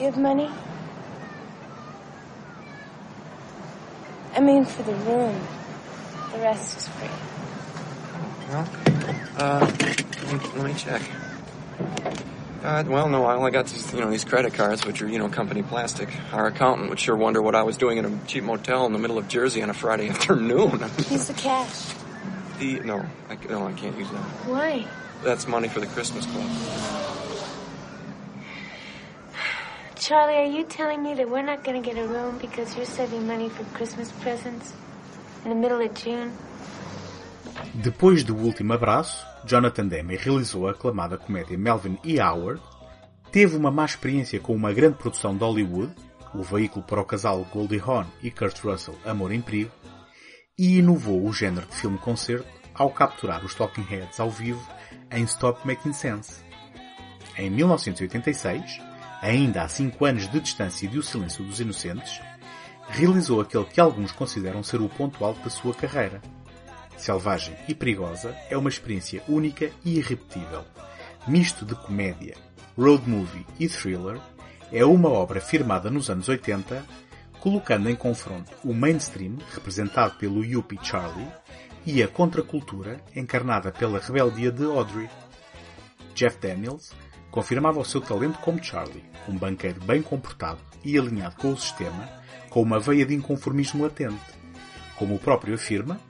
You 0.00 0.06
have 0.06 0.16
money? 0.16 0.50
I 4.34 4.40
mean 4.40 4.64
for 4.64 4.82
the 4.82 4.94
room. 4.94 5.40
The 6.32 6.38
rest 6.38 6.78
is 6.78 6.88
free. 6.88 7.08
Well, 8.48 8.68
uh, 9.36 9.72
let 9.80 10.32
me, 10.32 10.48
let 10.56 10.64
me 10.66 10.74
check. 10.74 11.02
Uh, 12.62 12.84
well, 12.86 13.08
no, 13.08 13.24
I 13.24 13.34
only 13.34 13.50
got 13.50 13.66
these, 13.66 13.92
you 13.94 14.00
know, 14.00 14.10
these 14.10 14.24
credit 14.24 14.52
cards, 14.54 14.84
which 14.84 15.00
are, 15.00 15.08
you 15.08 15.18
know, 15.18 15.28
company 15.28 15.62
plastic. 15.62 16.10
Our 16.32 16.48
accountant 16.48 16.90
would 16.90 17.00
sure 17.00 17.16
wonder 17.16 17.40
what 17.40 17.54
I 17.54 17.62
was 17.62 17.76
doing 17.78 17.96
in 17.98 18.04
a 18.04 18.18
cheap 18.26 18.44
motel 18.44 18.84
in 18.86 18.92
the 18.92 18.98
middle 18.98 19.16
of 19.18 19.28
Jersey 19.28 19.62
on 19.62 19.70
a 19.70 19.74
Friday 19.74 20.08
afternoon. 20.10 20.80
Use 21.10 21.26
the 21.26 21.34
cash. 21.34 21.94
the, 22.58 22.80
no, 22.80 23.04
I, 23.28 23.38
no, 23.48 23.66
I 23.66 23.72
can't 23.72 23.96
use 23.96 24.10
that. 24.10 24.22
Why? 24.46 24.86
That's 25.24 25.48
money 25.48 25.68
for 25.68 25.80
the 25.80 25.86
Christmas 25.86 26.26
club. 26.26 26.99
Charlie, 30.10 30.38
are 30.38 30.58
you 30.58 30.64
telling 30.64 31.04
me 31.04 31.14
that 31.14 31.30
we're 31.30 31.40
not 31.40 31.62
get 31.62 31.96
a 31.96 32.04
room 32.04 32.36
because 32.40 32.74
you're 32.74 32.84
saving 32.84 33.28
money 33.28 33.48
for 33.48 33.62
Christmas 33.76 34.10
presents 34.20 34.74
in 35.44 35.50
the 35.50 35.54
middle 35.54 35.80
of 35.80 35.94
June? 35.94 36.32
Depois 37.72 38.24
do 38.24 38.34
último 38.34 38.72
abraço, 38.72 39.24
Jonathan 39.46 39.86
Demme 39.86 40.16
realizou 40.16 40.66
a 40.66 40.72
aclamada 40.72 41.16
comédia 41.16 41.56
Melvin 41.56 41.96
e 42.02 42.18
Howard, 42.18 42.60
teve 43.30 43.56
uma 43.56 43.70
má 43.70 43.84
experiência 43.84 44.40
com 44.40 44.52
uma 44.52 44.72
grande 44.72 44.96
produção 44.96 45.36
de 45.36 45.44
Hollywood, 45.44 45.94
o 46.34 46.42
veículo 46.42 46.84
para 46.84 47.00
o 47.00 47.04
casal 47.04 47.46
Goldie 47.52 47.78
Hawn 47.78 48.06
e 48.20 48.32
Kurt 48.32 48.58
Russell 48.64 48.98
Amor 49.04 49.30
em 49.30 49.40
Perigo, 49.40 49.70
e 50.58 50.78
inovou 50.78 51.24
o 51.24 51.32
género 51.32 51.68
de 51.68 51.76
filme-concerto 51.76 52.48
ao 52.74 52.90
capturar 52.90 53.44
os 53.44 53.54
Talking 53.54 53.84
Heads 53.84 54.18
ao 54.18 54.28
vivo 54.28 54.68
em 55.12 55.22
Stop 55.22 55.64
Making 55.64 55.92
Sense. 55.92 56.42
Em 57.38 57.48
1986, 57.48 58.89
ainda 59.20 59.62
a 59.62 59.68
cinco 59.68 60.04
anos 60.04 60.28
de 60.28 60.40
distância 60.40 60.88
de 60.88 60.98
O 60.98 61.02
Silêncio 61.02 61.44
dos 61.44 61.60
Inocentes, 61.60 62.20
realizou 62.88 63.40
aquele 63.40 63.64
que 63.64 63.80
alguns 63.80 64.12
consideram 64.12 64.62
ser 64.62 64.80
o 64.80 64.88
ponto 64.88 65.24
alto 65.24 65.42
da 65.42 65.50
sua 65.50 65.74
carreira. 65.74 66.20
Selvagem 66.96 67.56
e 67.68 67.74
perigosa 67.74 68.36
é 68.50 68.56
uma 68.56 68.68
experiência 68.68 69.22
única 69.28 69.70
e 69.84 69.98
irrepetível. 69.98 70.64
Misto 71.26 71.64
de 71.64 71.74
comédia, 71.74 72.36
road 72.76 73.08
movie 73.08 73.46
e 73.58 73.68
thriller, 73.68 74.20
é 74.72 74.84
uma 74.84 75.08
obra 75.08 75.40
firmada 75.40 75.90
nos 75.90 76.10
anos 76.10 76.28
80, 76.28 76.84
colocando 77.40 77.88
em 77.88 77.96
confronto 77.96 78.52
o 78.62 78.74
mainstream, 78.74 79.36
representado 79.52 80.16
pelo 80.16 80.44
Yuppie 80.44 80.78
Charlie, 80.82 81.28
e 81.86 82.02
a 82.02 82.08
contracultura, 82.08 83.00
encarnada 83.16 83.72
pela 83.72 83.98
rebeldia 83.98 84.52
de 84.52 84.64
Audrey. 84.64 85.08
Jeff 86.14 86.38
Daniels 86.38 86.92
confirmava 87.30 87.80
o 87.80 87.84
seu 87.84 88.00
talento 88.00 88.38
como 88.38 88.62
Charlie, 88.62 89.04
um 89.28 89.36
banqueiro 89.36 89.80
bem 89.80 90.02
comportado 90.02 90.60
e 90.84 90.98
alinhado 90.98 91.36
com 91.36 91.52
o 91.52 91.56
sistema, 91.56 92.08
com 92.48 92.62
uma 92.62 92.80
veia 92.80 93.06
de 93.06 93.14
inconformismo 93.14 93.82
latente. 93.82 94.20
Como 94.96 95.14
o 95.14 95.18
próprio 95.18 95.54
afirma, 95.54 96.00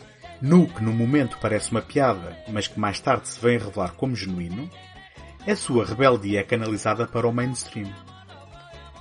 no 0.40 0.66
que 0.66 0.82
no 0.82 0.92
momento 0.92 1.38
parece 1.40 1.70
uma 1.70 1.82
piada, 1.82 2.36
mas 2.48 2.66
que 2.66 2.80
mais 2.80 2.98
tarde 2.98 3.28
se 3.28 3.40
vem 3.40 3.58
revelar 3.58 3.92
como 3.92 4.16
genuíno, 4.16 4.70
a 5.46 5.54
sua 5.54 5.84
rebeldia 5.84 6.40
é 6.40 6.42
canalizada 6.42 7.06
para 7.06 7.28
o 7.28 7.32
mainstream. 7.32 7.92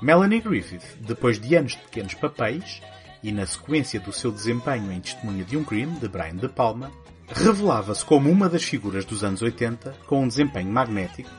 Melanie 0.01 0.41
Griffith, 0.41 0.97
depois 1.01 1.39
de 1.39 1.55
anos 1.55 1.73
de 1.73 1.79
pequenos 1.79 2.13
papéis, 2.13 2.81
e 3.21 3.31
na 3.31 3.45
sequência 3.45 3.99
do 3.99 4.13
seu 4.13 4.31
desempenho 4.31 4.91
em 4.91 4.99
Testemunha 5.01 5.43
de 5.43 5.57
um 5.57 5.63
Crime, 5.63 5.99
de 5.99 6.07
Brian 6.07 6.35
De 6.35 6.47
Palma, 6.47 6.91
revelava-se 7.27 8.03
como 8.05 8.29
uma 8.29 8.49
das 8.49 8.63
figuras 8.63 9.05
dos 9.05 9.23
anos 9.23 9.41
80 9.41 9.93
com 10.07 10.23
um 10.23 10.27
desempenho 10.27 10.71
magnético, 10.71 11.29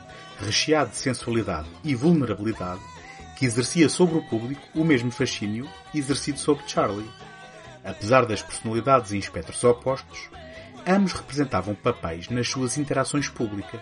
recheado 0.41 0.91
de 0.91 0.97
sensualidade 0.97 1.69
e 1.83 1.95
vulnerabilidade, 1.95 2.81
que 3.37 3.45
exercia 3.45 3.89
sobre 3.89 4.17
o 4.17 4.23
público 4.23 4.61
o 4.75 4.83
mesmo 4.83 5.11
fascínio 5.11 5.67
exercido 5.93 6.39
sobre 6.39 6.67
Charlie. 6.67 7.09
Apesar 7.83 8.25
das 8.25 8.41
personalidades 8.41 9.11
e 9.11 9.17
espectros 9.17 9.63
opostos, 9.63 10.29
ambos 10.85 11.13
representavam 11.13 11.73
papéis 11.73 12.29
nas 12.29 12.47
suas 12.47 12.77
interações 12.77 13.27
públicas, 13.27 13.81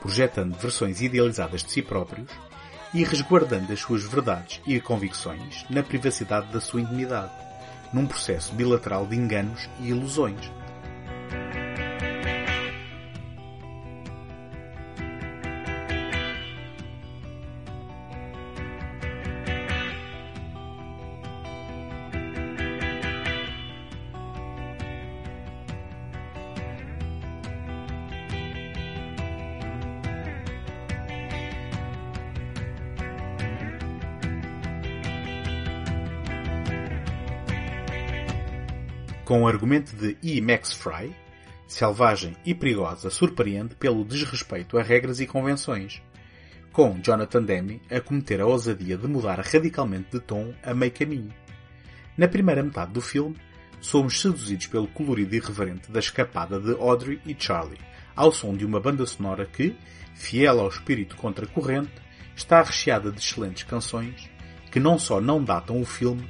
projetando 0.00 0.56
versões 0.58 1.00
idealizadas 1.00 1.62
de 1.62 1.72
si 1.72 1.82
próprios 1.82 2.30
e 2.92 3.04
resguardando 3.04 3.72
as 3.72 3.80
suas 3.80 4.02
verdades 4.02 4.60
e 4.66 4.80
convicções 4.80 5.64
na 5.70 5.82
privacidade 5.82 6.52
da 6.52 6.60
sua 6.60 6.80
intimidade, 6.80 7.32
num 7.92 8.06
processo 8.06 8.52
bilateral 8.54 9.06
de 9.06 9.16
enganos 9.16 9.68
e 9.80 9.88
ilusões. 9.88 10.50
Com 39.30 39.42
o 39.42 39.46
argumento 39.46 39.94
de 39.94 40.16
E. 40.20 40.40
Max 40.40 40.72
Fry, 40.72 41.14
selvagem 41.68 42.34
e 42.44 42.52
perigosa, 42.52 43.10
surpreende 43.10 43.76
pelo 43.76 44.04
desrespeito 44.04 44.76
a 44.76 44.82
regras 44.82 45.20
e 45.20 45.26
convenções, 45.28 46.02
com 46.72 47.00
Jonathan 47.00 47.44
Demme 47.44 47.80
a 47.88 48.00
cometer 48.00 48.40
a 48.40 48.46
ousadia 48.46 48.96
de 48.98 49.06
mudar 49.06 49.38
radicalmente 49.38 50.10
de 50.10 50.18
tom 50.18 50.52
a 50.64 50.74
meio 50.74 50.90
caminho. 50.90 51.32
Na 52.18 52.26
primeira 52.26 52.60
metade 52.60 52.90
do 52.90 53.00
filme, 53.00 53.36
somos 53.80 54.20
seduzidos 54.20 54.66
pelo 54.66 54.88
colorido 54.88 55.36
irreverente 55.36 55.92
da 55.92 56.00
escapada 56.00 56.58
de 56.58 56.72
Audrey 56.72 57.20
e 57.24 57.36
Charlie, 57.38 57.78
ao 58.16 58.32
som 58.32 58.56
de 58.56 58.66
uma 58.66 58.80
banda 58.80 59.06
sonora 59.06 59.46
que, 59.46 59.76
fiel 60.12 60.58
ao 60.58 60.68
espírito 60.68 61.14
contracorrente, 61.14 61.92
está 62.34 62.64
recheada 62.64 63.12
de 63.12 63.20
excelentes 63.20 63.62
canções 63.62 64.28
que 64.72 64.80
não 64.80 64.98
só 64.98 65.20
não 65.20 65.40
datam 65.40 65.80
o 65.80 65.86
filme, 65.86 66.28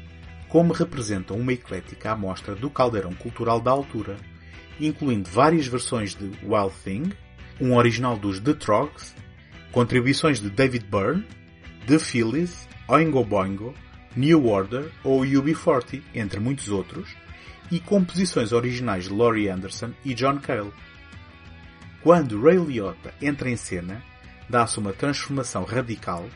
como 0.51 0.73
representam 0.73 1.37
uma 1.37 1.53
eclética 1.53 2.11
amostra 2.11 2.55
do 2.55 2.69
caldeirão 2.69 3.15
cultural 3.15 3.61
da 3.61 3.71
altura, 3.71 4.17
incluindo 4.81 5.31
várias 5.31 5.67
versões 5.67 6.15
de 6.15 6.25
Wild 6.43 6.75
Thing, 6.85 7.13
um 7.61 7.77
original 7.77 8.17
dos 8.17 8.41
The 8.41 8.55
Trogs, 8.55 9.15
contribuições 9.71 10.41
de 10.41 10.51
David 10.51 10.87
Byrne, 10.87 11.25
The 11.87 11.99
Phillies, 11.99 12.69
Oingo 12.89 13.25
Boingo, 13.25 13.75
New 14.17 14.47
Order 14.47 14.91
ou 15.05 15.21
UB40, 15.21 16.03
entre 16.15 16.41
muitos 16.41 16.69
outros, 16.69 17.15
e 17.71 17.79
composições 17.79 18.51
originais 18.51 19.05
de 19.05 19.15
Laurie 19.15 19.49
Anderson 19.49 19.93
e 20.05 20.13
John 20.15 20.39
Cale. 20.39 20.73
Quando 22.03 22.43
Ray 22.43 22.57
Liotta 22.57 23.15
entra 23.23 23.49
em 23.49 23.57
cena, 23.57 24.03
dá-se 24.49 24.79
uma 24.79 24.93
transformação 24.93 25.63
radical 25.63 26.29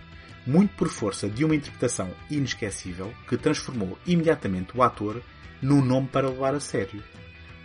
muito 0.47 0.75
por 0.75 0.89
força 0.89 1.29
de 1.29 1.45
uma 1.45 1.57
interpretação 1.57 2.11
inesquecível 2.31 3.13
que 3.29 3.37
transformou 3.37 3.99
imediatamente 4.07 4.77
o 4.77 4.83
ator 4.83 5.23
num 5.61 5.83
nome 5.83 6.09
para 6.09 6.29
levar 6.29 6.55
a 6.55 6.61
sério. 6.61 7.03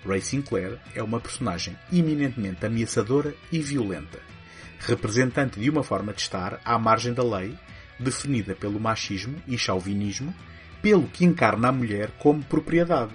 Ray 0.06 0.22
Sinclair 0.22 0.80
é 0.96 1.04
uma 1.04 1.20
personagem 1.20 1.78
eminentemente 1.92 2.66
ameaçadora 2.66 3.36
e 3.52 3.60
violenta, 3.60 4.20
representante 4.80 5.60
de 5.60 5.70
uma 5.70 5.84
forma 5.84 6.14
de 6.14 6.22
estar 6.22 6.62
à 6.64 6.80
margem 6.80 7.14
da 7.14 7.24
lei, 7.24 7.54
definida 8.00 8.56
pelo 8.56 8.80
machismo 8.80 9.36
e 9.46 9.58
chauvinismo, 9.58 10.34
pelo 10.82 11.08
que 11.08 11.26
encarna 11.26 11.68
a 11.68 11.72
mulher 11.72 12.12
como 12.18 12.44
propriedade. 12.44 13.14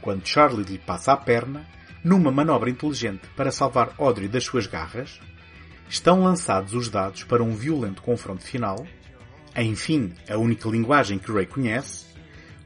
Quando 0.00 0.26
Charlie 0.26 0.64
lhe 0.64 0.78
passa 0.78 1.12
a 1.12 1.16
perna, 1.16 1.66
numa 2.02 2.30
manobra 2.30 2.70
inteligente 2.70 3.26
para 3.36 3.50
salvar 3.50 3.94
Audrey 3.98 4.28
das 4.28 4.44
suas 4.44 4.66
garras, 4.66 5.20
estão 5.88 6.22
lançados 6.22 6.74
os 6.74 6.88
dados 6.88 7.24
para 7.24 7.42
um 7.42 7.54
violento 7.54 8.02
confronto 8.02 8.42
final, 8.42 8.86
enfim, 9.56 10.12
a 10.28 10.36
única 10.36 10.68
linguagem 10.68 11.18
que 11.18 11.30
Ray 11.30 11.46
conhece, 11.46 12.06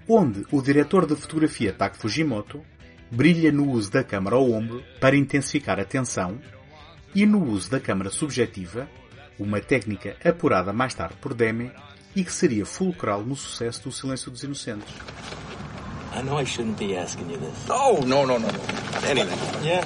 onde 0.09 0.47
o 0.51 0.63
diretor 0.63 1.07
de 1.07 1.15
fotografia 1.15 1.73
Taki 1.73 1.99
Fujimoto 1.99 2.63
brilha 3.11 3.53
no 3.53 3.71
uso 3.71 3.91
da 3.91 4.03
câmara 4.03 4.37
ao 4.37 4.51
ombro 4.51 4.83
para 5.01 5.17
intensificar 5.17 5.79
a 5.79 5.85
tensão 5.85 6.39
e 7.15 7.27
no 7.27 7.43
uso 7.45 7.71
da 7.71 7.81
câmara 7.81 8.11
subjetiva, 8.11 8.89
uma 9.39 9.61
técnica 9.61 10.17
apurada 10.25 10.73
mais 10.73 10.95
tarde 10.95 11.17
por 11.21 11.35
Demme 11.35 11.71
e 12.15 12.25
que 12.25 12.33
seria 12.33 12.67
fulcral 12.67 13.23
no 13.23 13.37
sucesso 13.37 13.85
do 13.85 13.93
Silêncio 13.93 14.31
dos 14.31 14.43
Inocentes. 14.43 14.95
I 16.15 16.23
know 16.23 16.41
I 16.41 16.45
shouldn't 16.45 16.79
be 16.79 16.97
asking 16.97 17.31
you 17.31 17.39
this. 17.39 17.69
Oh, 17.69 18.01
no, 18.05 18.27
no, 18.27 18.39
no, 18.39 18.49
no. 18.49 19.09
Anything. 19.09 19.65
Yeah. 19.65 19.85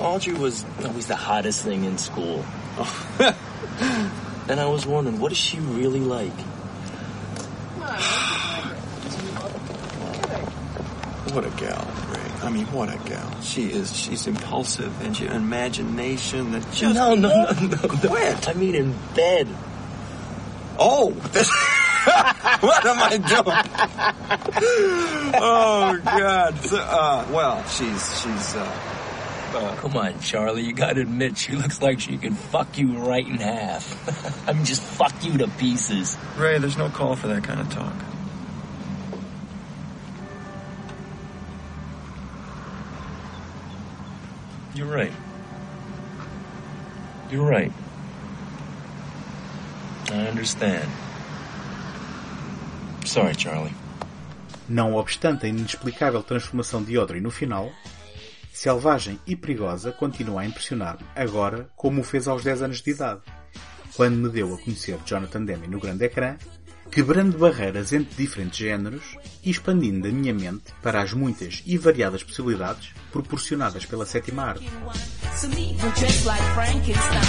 Audrey 0.00 0.34
was 0.34 0.64
always 0.84 1.06
the 1.06 1.16
hottest 1.16 1.62
thing 1.62 1.84
in 1.84 1.98
school. 1.98 2.44
and 4.48 4.60
I 4.60 4.66
was 4.66 4.86
wondering, 4.86 5.18
what 5.20 5.32
is 5.32 5.38
she 5.38 5.58
really 5.58 6.00
like? 6.00 6.32
What 11.32 11.44
a 11.44 11.50
gal, 11.50 11.84
Ray. 12.08 12.46
I 12.46 12.50
mean, 12.50 12.66
what 12.66 12.88
a 12.88 12.96
gal. 13.08 13.40
She 13.42 13.64
is, 13.64 13.94
she's 13.94 14.26
impulsive 14.26 15.02
and 15.02 15.14
she, 15.14 15.26
imagination 15.26 16.52
that 16.52 16.62
just... 16.72 16.94
No, 16.94 17.14
no, 17.14 17.28
no, 17.28 17.50
no, 17.50 17.76
no. 17.76 18.08
Quit. 18.08 18.48
I 18.48 18.54
mean 18.54 18.74
in 18.74 18.94
bed. 19.14 19.48
Oh, 20.78 21.10
what 22.60 22.86
am 22.86 22.98
I 23.00 23.16
doing? 23.18 23.42
oh 25.42 26.00
God. 26.04 26.58
So, 26.60 26.78
uh, 26.78 27.26
well, 27.30 27.64
she's 27.64 28.20
she's. 28.20 28.54
Uh, 28.54 28.95
uh, 29.54 29.76
Come 29.76 29.96
on, 29.96 30.20
Charlie. 30.20 30.62
You 30.62 30.72
gotta 30.72 31.02
admit, 31.02 31.38
she 31.38 31.52
looks 31.52 31.80
like 31.82 32.00
she 32.00 32.16
could 32.18 32.36
fuck 32.36 32.78
you 32.78 32.98
right 32.98 33.26
in 33.26 33.38
half. 33.38 34.48
I 34.48 34.52
mean, 34.52 34.64
just 34.64 34.82
fuck 34.82 35.12
you 35.22 35.38
to 35.38 35.48
pieces. 35.58 36.16
Ray, 36.36 36.58
there's 36.58 36.76
no 36.76 36.88
call 36.88 37.16
for 37.16 37.28
that 37.28 37.44
kind 37.44 37.60
of 37.60 37.70
talk. 37.70 37.94
You're 44.74 44.86
right. 44.86 45.12
You're 47.30 47.46
right. 47.46 47.72
I 50.10 50.26
understand. 50.28 50.88
Sorry, 53.04 53.34
Charlie. 53.34 53.74
Não 54.68 54.96
obstante 54.96 55.46
a 55.46 55.48
inexplicável 55.48 56.22
transformação 56.22 56.82
de 56.82 56.98
Audrey 56.98 57.20
no 57.20 57.30
final, 57.30 57.72
selvagem 58.56 59.20
e 59.26 59.36
perigosa 59.36 59.92
continua 59.92 60.40
a 60.40 60.46
impressionar-me 60.46 61.04
agora 61.14 61.68
como 61.76 62.00
o 62.00 62.04
fez 62.04 62.26
aos 62.26 62.42
10 62.42 62.62
anos 62.62 62.80
de 62.80 62.90
idade, 62.90 63.20
quando 63.94 64.16
me 64.16 64.30
deu 64.30 64.54
a 64.54 64.58
conhecer 64.58 64.98
Jonathan 65.04 65.44
Demme 65.44 65.66
no 65.66 65.78
grande 65.78 66.06
ecrã, 66.06 66.38
quebrando 66.90 67.36
barreiras 67.36 67.92
entre 67.92 68.14
diferentes 68.16 68.58
géneros 68.58 69.18
e 69.44 69.50
expandindo 69.50 70.08
a 70.08 70.10
minha 70.10 70.32
mente 70.32 70.72
para 70.82 71.02
as 71.02 71.12
muitas 71.12 71.62
e 71.66 71.76
variadas 71.76 72.24
possibilidades 72.24 72.94
proporcionadas 73.12 73.84
pela 73.84 74.06
sétima 74.06 74.44
arte. 74.44 74.66
Some 75.36 75.52
even 75.52 75.90
dress 75.90 76.24
like 76.24 76.42
Frankenstein. 76.54 77.26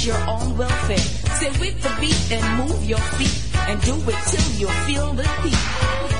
That 0.00 0.06
you're 0.06 0.56
welfare. 0.56 0.96
Stay 0.96 1.50
with 1.60 1.82
the 1.82 1.94
beat 2.00 2.32
and 2.32 2.58
move 2.58 2.84
your 2.88 2.98
feet. 3.18 3.36
And 3.68 3.78
do 3.82 3.94
it 4.08 4.16
till 4.30 4.58
you 4.58 4.68
feel 4.86 5.12
the 5.12 5.28
heat. 5.42 6.19